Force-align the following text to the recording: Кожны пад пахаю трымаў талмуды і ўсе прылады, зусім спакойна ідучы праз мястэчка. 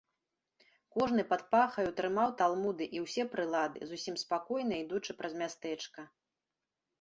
Кожны 0.93 1.25
пад 1.33 1.43
пахаю 1.51 1.89
трымаў 1.99 2.33
талмуды 2.39 2.87
і 2.97 3.03
ўсе 3.05 3.27
прылады, 3.35 3.79
зусім 3.93 4.15
спакойна 4.23 4.81
ідучы 4.87 5.11
праз 5.21 5.33
мястэчка. 5.45 6.01